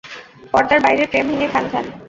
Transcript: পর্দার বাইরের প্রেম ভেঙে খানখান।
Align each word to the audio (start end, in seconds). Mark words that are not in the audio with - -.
পর্দার 0.53 0.79
বাইরের 0.81 1.07
প্রেম 1.11 1.25
ভেঙে 1.29 1.47
খানখান। 1.53 1.85